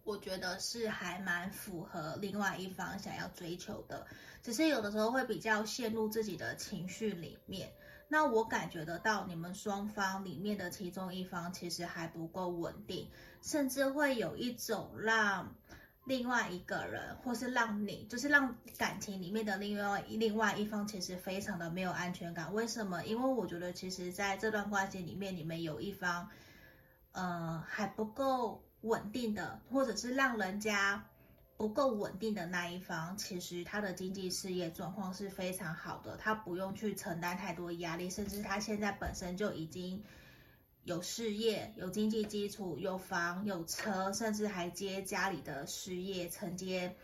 [0.02, 4.06] 我觉得是还蛮符合另外一方想要追求的，
[4.42, 7.70] 只是有的时候会比较陷入自己的情绪里面。
[8.08, 13.10] 那我感觉得到你们双方里面的其中一方其实还不够稳定，
[13.42, 15.54] 甚至会有一种让。
[16.06, 22.54] 另外一个人，或是让你，就是让感情里面的另外另外一方，其实非常的没有安全感。
[22.54, 23.04] 为什么？
[23.04, 26.28] 因为我觉得，其实在这段关系里面，你们有一方，
[27.10, 31.04] 呃，还不够稳定的，或者是让人家
[31.56, 40.00] 不够稳定的那一方，其实他的经济事业状况是非常好的，他不用去承担太多压力，甚至他现在本身就已经。
[40.86, 46.94] 有事业，有经济基础，有房有车，甚至还接家里的事业，承接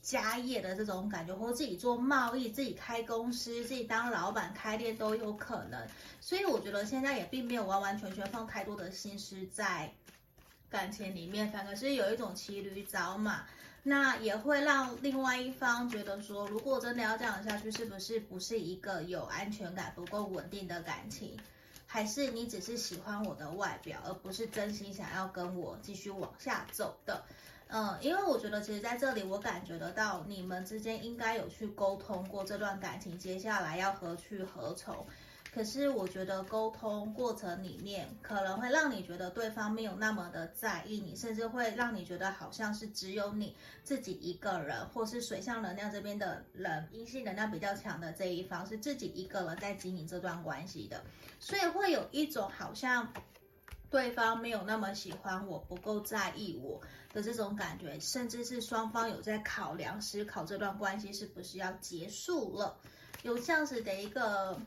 [0.00, 5.86] 家业的这种感觉，或自己做贸易，自己开公司，自己当老板开店都有可能。
[6.18, 9.92] 所以我觉得现在也并没有完完全全放太多的心思在
[10.70, 13.44] 感情里面，反而是有一种骑驴找马，
[13.82, 21.36] 那也会让另外一方觉得说，如果真的要这样下去，是不是不是一个有安全感、不够稳定的感情？
[21.86, 27.24] 还是你只是喜欢我的外表，而不是真心想要跟我继续往下走的。
[27.68, 35.06] 嗯，因为我觉得其实在这里，我感觉得到你们之间应该有去沟通过这段感情，接下来要何去何从。
[35.56, 51.02] 可是我觉得沟通过程里面可能会让你觉得对方没有那么的在意你，甚至会让你觉得好像是只有你自己一个人，或是水象能量这边的人，阴性能量比较强的这一方是自己一个人在经营这段关系的，
[51.40, 53.10] 所以会有一种好像
[53.88, 56.78] 对方没有那么喜欢我，不够在意我
[57.14, 62.76] 的这种感觉，甚至是双方有在考量思考这段关系是不是要结束了，
[63.22, 64.60] 有这样子的一个。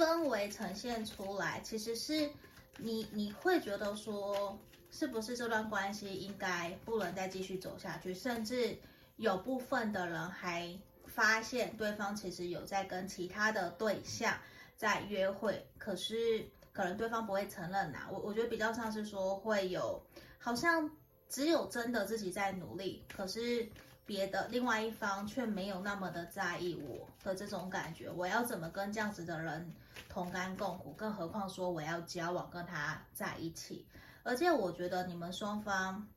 [0.00, 2.30] 氛围呈现出来，其实是
[2.78, 4.58] 你你会觉得说，
[4.90, 8.14] 是不是这段关系应该不能再继续走下去？
[8.14, 8.74] 甚至
[9.16, 10.74] 有部分的人还
[11.06, 14.34] 发现对方其实有在跟其他的对象
[14.74, 20.02] 在约会，可是可能对方不会承认呐、我我觉得比较像是说会有，
[20.38, 20.90] 好像
[21.28, 23.68] 只有真的自己在努力，可是。
[24.10, 29.72] 别的另外一方却没有那么的在意我的这种感觉，我要怎么跟这样子的人
[30.08, 30.92] 同甘共苦？
[30.94, 33.86] 更何况说我要交往跟他在一起，
[34.24, 36.08] 而且我觉得你们双方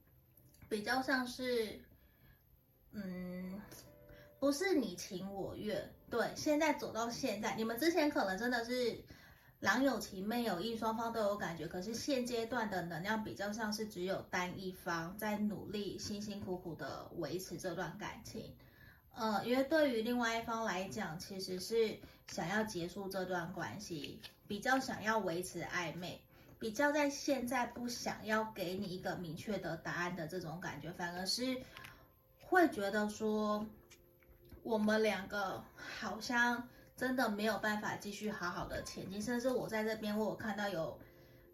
[0.67, 1.79] 比较像是，
[2.93, 3.62] 嗯，
[4.39, 5.93] 不是你情我愿。
[6.10, 9.03] 对，现在走到现在，你们之前可能真的是。
[9.63, 11.65] 郎有情妹有意，双方都有感觉。
[11.65, 18.54] 可是现阶段的能量比较像是只有单一方在努力，辛辛苦苦的维持这段感情。
[19.15, 24.19] 呃，因为对于另外一方来讲，其实是想要结束这段关系，
[24.50, 26.21] 比较想要维持暧昧，
[26.60, 31.58] 比较在现在不想要给你一个明确的答案的这种感觉，反而是
[32.42, 33.65] 会觉得说，
[34.62, 36.67] 我们两个好像。
[36.96, 41.00] 真的没有办法继续好好的前进，甚至我在这边，我有看到有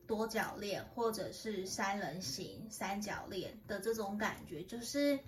[0.06, 5.20] 多角恋或者是三人行、三角恋的这种感觉，就是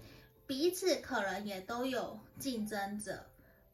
[0.45, 3.25] 彼此可能也都有竞争者，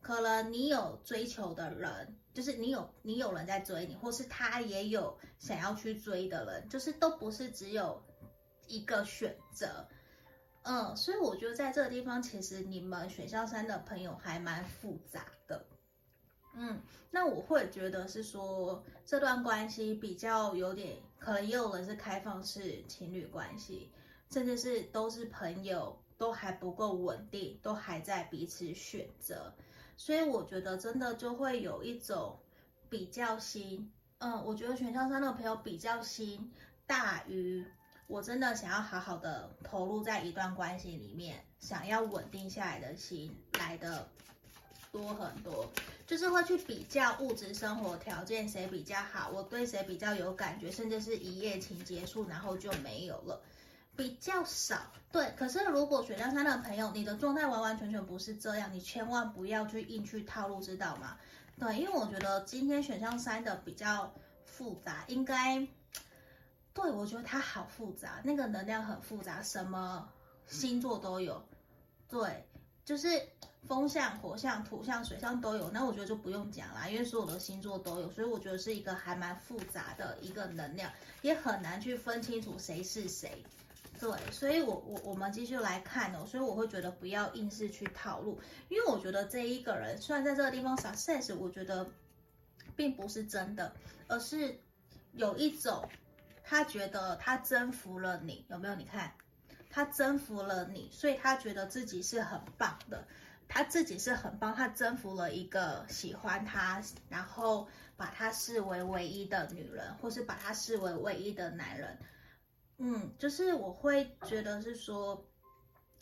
[0.02, 8.02] 可能你有追求的人，就是你有你有人在追你，或是他也有想要去追的人，就是都不是只有
[8.68, 9.88] 一个选择。
[10.64, 15.66] 嗯，所以我觉得在这个地方，其实你们选项三的朋友还蛮复杂的。
[16.60, 16.82] 嗯，
[17.12, 23.92] 那我会觉得是说这段关系比较有点，可能也有人是开放式情侣关系，
[24.32, 29.54] 甚至是都是朋友，都还不够稳定，都还在彼此选择。
[29.96, 32.40] 所以我觉得真的就会有一种
[32.90, 33.92] 比较心。
[34.18, 36.52] 嗯，我觉得选项三的朋友比较心
[36.88, 37.66] 大于。
[38.08, 44.08] 我真的想要好好的投入在一段关系里面，想要稳定下来的心来的
[44.92, 45.70] 多很多，
[46.06, 53.42] 就是会去比较物质生活条件谁比较好，我对谁比较有感觉，甚至是一夜情结束然后就没有了，
[53.96, 54.78] 比较少。
[55.12, 61.18] 对，可是如果选项三的朋友，你的状态完完全全不是这样，你千万不要去硬去套路，知道吗？
[61.60, 64.14] 对，因为我觉得今天选项三的比较
[64.46, 65.68] 复杂，应该。
[66.74, 70.08] 对，我觉得它好复杂，那个能量很复杂，什么
[70.46, 71.44] 星座都有。
[72.08, 72.46] 对，
[72.88, 73.22] 就是
[73.68, 75.70] 风象、火象、土象、水象都有。
[75.72, 80.90] 那我觉得就不用讲啦，因为所有的星座都有，所以我觉得是一个还蛮复杂的一个能量，
[81.22, 83.44] 也很难去分清楚谁是谁。
[84.00, 86.26] 对，所以我我我们继续来看哦。
[86.26, 91.86] 所以我会觉得不要硬是去套路，因为我觉得这一个人虽然在这个地方 success，我觉得
[92.74, 93.74] 并不是真的，
[94.08, 94.58] 而是
[95.12, 95.86] 有一种。
[96.50, 98.76] 他觉得他征服了你，有没有？
[98.76, 99.14] 你看，
[99.78, 103.08] 他征服了你，所以他觉得自己是很棒的，
[103.48, 111.96] 他自己是很棒，他征服了一个喜欢他，然后把他视为唯一的女人，或是把他视为唯一的男人。
[112.80, 115.24] 嗯，就是我会觉得是说，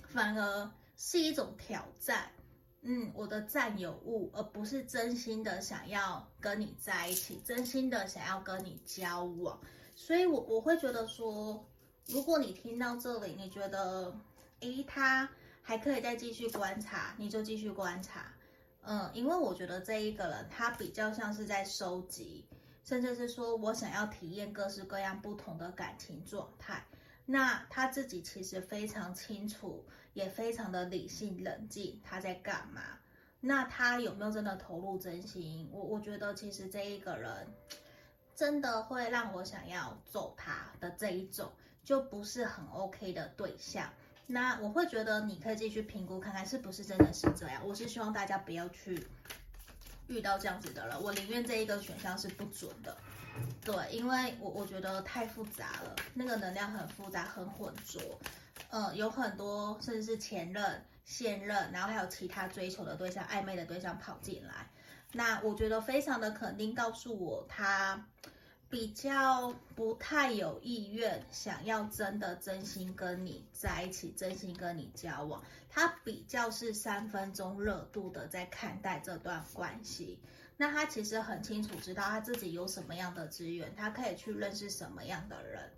[0.07, 2.31] 反而是一种挑战。
[2.81, 9.59] 嗯，我的占有物，而不是真心的想要跟你在一起，真心的想要跟你交往。
[9.95, 11.69] 所以我，我会觉得说，
[12.07, 14.15] 如果你听到这里，你觉得，
[14.59, 15.27] 诶，他
[15.63, 18.31] 还可以再继续观察，你就继续观察，
[18.83, 22.45] 嗯，因为我觉得这一个人他比较像是在收集，
[22.83, 26.85] 甚至是说我想要体验各式各样不同的感情状态。
[27.25, 29.83] 那他自己其实非常清楚，
[30.13, 32.81] 也非常的理性冷静，他在干嘛？
[33.39, 35.67] 那他有没有真的投入真心？
[35.71, 37.47] 我我觉得其实这一个人。
[38.35, 41.49] 真的会让我想要揍他的这一种，
[41.85, 43.89] 就不是很 OK 的对象。
[44.27, 47.61] 那我会觉得你可以继续评估看看是不是真的是这样。
[47.65, 49.07] 我是希望大家不要去
[50.07, 51.01] 遇到这样子的人。
[51.01, 52.97] 我宁愿这一个选项是不准的，
[53.63, 58.01] 对，因为我我觉得太复杂了，那个能量很复杂，很浑浊。
[58.71, 64.67] 嗯，有很多甚至是前任、现任，然后还有其他追求的对象、暧昧的对象跑进来。
[65.11, 68.03] 那我觉得非常的肯定，告诉我他
[68.69, 75.43] 比较不太有意愿想要真的真心跟你在一起，真心跟你交往。
[75.69, 80.19] 他比较是三分钟热度的在看待这段关系。
[80.57, 85.71] 那他其实很清楚知道他自己有什么样的资源，他可以去认识什么样的人。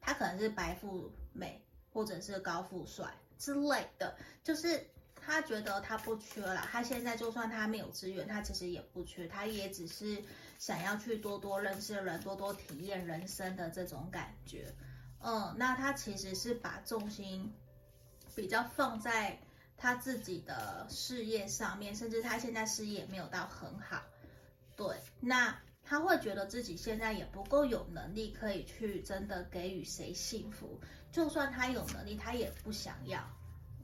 [0.00, 4.86] 他可能是白富美，或者是高富帅之类的，就是。
[5.18, 10.22] 他觉得他不缺了，他现在就算他没有资源，他其实也不缺，他也只是
[10.58, 14.74] 想要去多多认识人，多多体验人生的这种感觉。
[15.20, 17.52] 嗯，那他其实是把重心
[18.34, 19.38] 比较放在
[19.76, 24.02] 他自己的事业上面，甚至他现在事业没有到很好。
[24.76, 30.78] 对，那他会觉得自己现在也不够有能力可以去真的给予谁幸福，
[31.10, 33.20] 就算他有能力，他也不想要。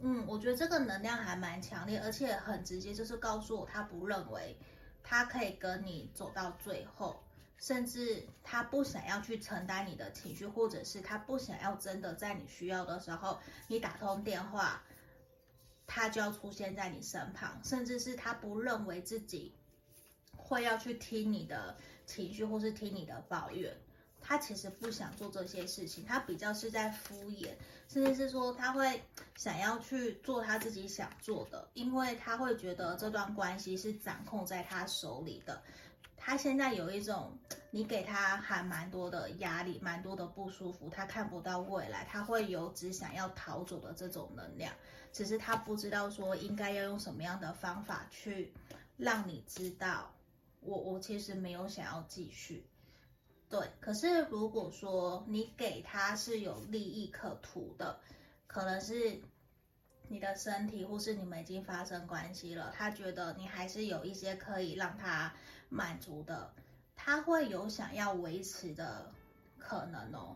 [0.03, 4.57] 嗯，我觉得这个能量还蛮强烈，而且很直接，就是告诉我他不认为
[5.03, 7.23] 他可以跟你走到最后，
[7.59, 13.39] 甚至他不想要去承担你的情绪，或者是他不想要真的在你需要的时候，
[13.69, 14.83] 你打通电话，
[15.87, 19.55] 他就要出现在你身旁，甚至是他不认为自己
[20.37, 21.77] 会要去听你的
[22.07, 23.77] 情绪，或是听你的抱怨。
[24.33, 27.51] 他其实不想做这些事情，他比较是在敷衍，
[27.87, 29.03] 甚至是说他会
[29.37, 35.63] 想要去做他自己想做的，因为他会觉得这段关系是掌控在他手里的。
[36.17, 37.39] 他现在有一种
[37.71, 44.73] 你给他还蛮多的压力，蛮多的不舒服，他看不到未来，他会有只想要逃走的这种能量，
[45.13, 48.51] 只是他不知道说应该要用什么样的方法去
[48.97, 50.11] 让你知道，
[50.61, 52.67] 我我其实没有想要继续。
[53.53, 58.01] 对，可是如果说你给他是有利益可图的，
[58.47, 59.21] 可能是
[60.09, 65.31] 你的身体，或是你们已经发生关系了，他觉得你还是有一些可以让他
[65.69, 66.51] 满足的，
[66.97, 69.13] 他会有想要维持的
[69.59, 70.35] 可能哦。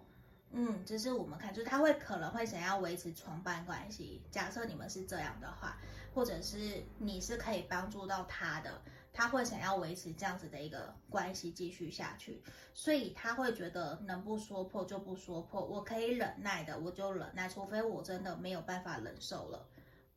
[0.50, 4.20] 嗯，这是我们看，就是他会可能会想要维持床伴关系。
[4.30, 5.78] 假设你们是这样的话，
[6.14, 8.82] 或者是你是可以帮助到他的，
[9.16, 12.42] 他会想要维持这样子的一个关系继续下去，
[12.74, 19.66] 所以他会觉得能不说破就不说破，我可以忍耐的我就忍耐，除非我真的没有办法忍受了，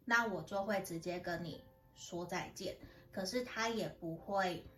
[0.03, 1.63] 那我就会直接跟你
[1.95, 2.77] 说再见。
[3.09, 4.69] 可是他也不会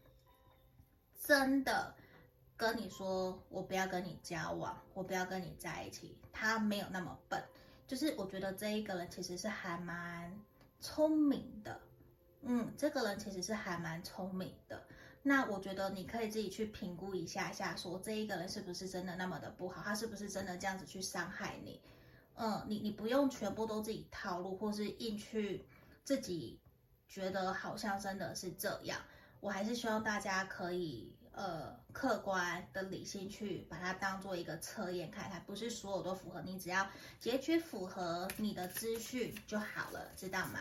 [1.19, 1.95] 真的
[2.55, 7.43] 跟你说我不要跟你交往，我不要跟你在一起，他没有那么笨。
[7.88, 10.39] 就是我觉得这一个人其实是还蛮
[10.80, 11.82] 聪明的。
[12.41, 14.83] 嗯，这个人其实是还蛮聪明的。
[15.23, 21.79] 那我觉得你可以自己去评估一下下，说这一个人是不是真的那么的不好，他是不是真的这样子去伤害你？
[22.35, 25.65] 嗯，你你不用全部都自己套路，或是硬去
[26.03, 26.59] 自己
[27.07, 28.99] 觉得好像真的是这样。
[29.39, 31.15] 我还是希望大家可以。
[31.33, 36.89] 呃，客观的理性去把它当做一个测验看看，不是所有都符合，你只要
[37.19, 40.59] 截取符合你的资讯就好了，知道吗？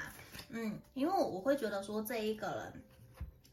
[0.50, 2.82] 嗯，因为我会觉得说这一个人，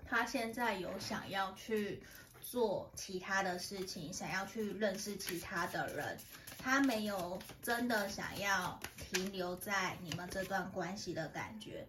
[0.06, 2.04] 他现在有想要去
[2.42, 6.18] 做其他的事情，想要去认识其他的人，
[6.58, 11.88] 他没有真的想要停留在你们这段关系的感觉。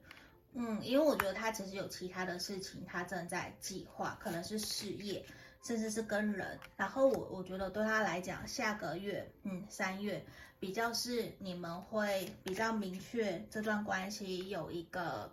[0.53, 5.26] 嗯，因为我觉得他其实有其他的事情，他正在计划，可能是事业，
[5.63, 6.59] 甚至是跟人。
[6.77, 10.25] 然后我我觉得对他来讲，下个月，嗯，三月
[10.59, 15.33] 比较是你们会比较明确这段关系有一个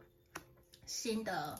[0.85, 1.59] 新的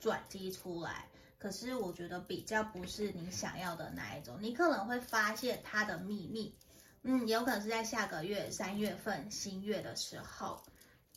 [0.00, 1.08] 转机出来。
[1.38, 6.56] 可是我觉得比较不是你想要的那一种，你可能会发现他的秘密，
[7.02, 10.62] 嗯，有可能是在下个月三月份新月的时候。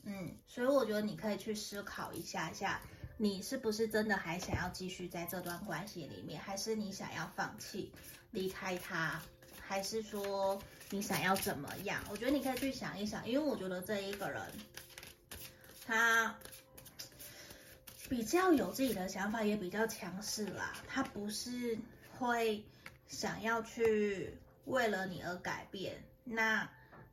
[0.03, 2.81] 嗯，所以我觉得你可以去思考一下下，
[3.21, 7.91] 你是不是真的还想要继续在这段关系里面，还是你想要放弃
[8.31, 9.21] 离开他，
[9.59, 10.57] 还是说
[10.89, 12.01] 你想要怎么样？
[12.09, 14.41] 我觉得你可以去想一想，因为我觉得这一个人
[15.85, 16.33] 他
[18.07, 21.77] 比较有自己的想法，也比较强势啦，他不是
[22.17, 22.63] 会
[23.09, 26.69] 想要去为了你而改变，那。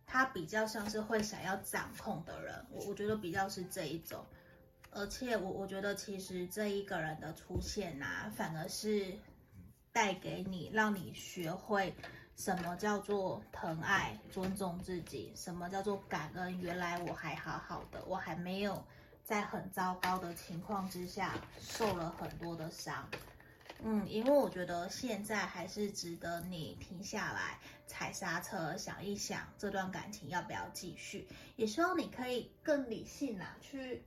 [0.09, 4.25] 他比较像是会想要掌控的人，我我觉得比较是这一种，
[4.97, 9.15] 而且我我觉得其实这一个人的出现啊，反而是
[9.93, 11.95] 带给你，让你学会
[12.35, 16.59] 什么叫做疼爱、尊重自己，什么叫做感恩。
[16.61, 18.83] 原来我还好好的，我还没有
[19.23, 23.07] 在很糟糕的情况之下受了很多的伤。
[23.83, 31.29] 嗯，因为我觉得现在还是值得你停下来踩刹车，想一想这段感情要不要继续。
[31.57, 34.03] 也希望你可以更理性啊，去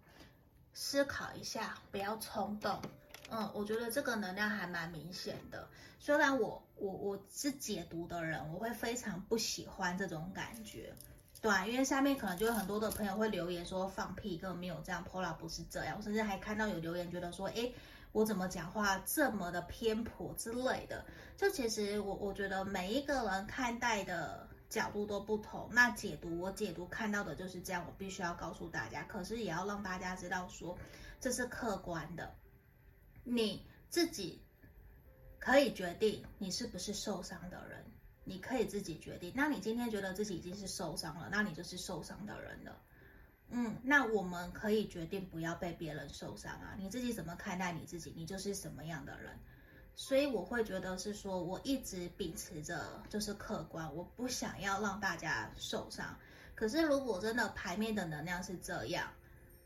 [0.82, 2.82] 思考一下，不要冲动。
[3.30, 5.68] 嗯，我觉得这个能量还蛮明显的。
[6.00, 10.96] 虽然我我我是解读的人，我会非常不喜欢这种感觉，
[11.42, 15.98] 对，因为下面可能就有很多的朋友会留言说放屁，根本没有这样，Pola 不是这样。
[15.98, 17.76] 我甚至还看到有留言觉得说，诶。
[18.12, 21.06] 我怎么讲话这么的偏颇之类的，
[21.38, 30.78] 就其实我我觉得每一个人看待的角度都不同，那解读我解读看到的就是这样，我必须要告诉大家，可是也要让大家知道说
[31.20, 32.36] 这是客观的，
[33.24, 34.42] 你自己
[35.40, 37.84] 可以决定你是不是受伤的人，
[38.24, 39.34] 你可以自己决定。
[39.36, 42.80] 那你今天觉得自己已经是受伤了，那你就是受伤的人了。
[43.50, 46.76] 嗯，那我们可以决定不要被别人受伤啊。
[46.78, 49.40] 你自己怎么看待你自己，你就是什么样的人。
[50.02, 56.18] 所以我会觉得是说，我一直秉持着就是客观，我不想要让大家受伤。
[56.56, 59.12] 可是如果真的牌面的能量是这样，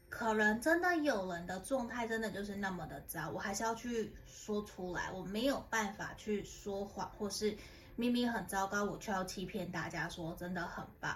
[0.09, 5.11] 可能真的有人的状态真的就是那么的糟，我还是要去说出来。
[5.11, 7.55] 我没有办法去说谎，或是
[7.95, 11.15] 明明很糟糕，我却要欺骗大家说真的很棒。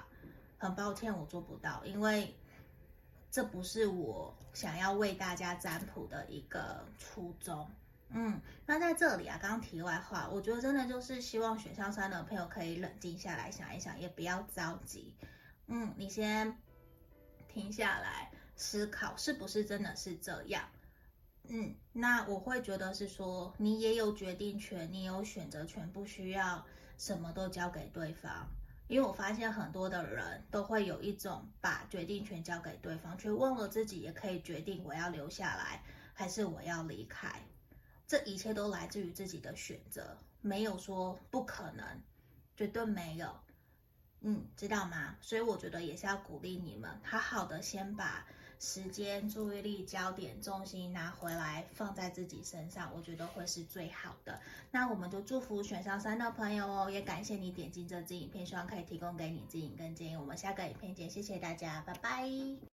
[0.59, 2.35] 很抱歉，我做不到，因为。
[3.29, 7.69] 这不是我想要为大家占卜的一个初衷，
[8.09, 15.13] 嗯，那在这里啊，刚刚题外话，我觉得真的就是希望选项三的朋友可以冷静下来想一想，也不要着急，
[15.67, 16.57] 嗯，你先
[17.47, 20.69] 停下来思考，是不是真的是这样，
[21.49, 26.65] 嗯，那我会觉得是说，你也有决定权，你有选择权，不需要
[26.97, 28.47] 什么都交给对方。
[28.87, 35.83] 因为我发现很多的人都会有一种把决定权交给对方，却忘了自己也可以决定我要留下来
[36.13, 37.43] 还是我要离开。
[38.07, 41.85] 这一切都来自于自己的选择，没有说不可能，
[42.55, 43.29] 绝对没有。
[44.21, 45.15] 嗯，知道吗？
[45.21, 48.25] 所以我觉得也是要鼓励你们，好好的先把
[48.59, 54.39] 时间、注意力、焦点、重心拿回来放在自己身上，我觉得会是最好的。
[54.71, 60.15] 那我们就祝福选上三的朋友哦，也感谢你点进这支影片，希望可以提供给你指引跟建议。
[60.15, 62.76] 我们下个影片见，谢谢大家，拜拜。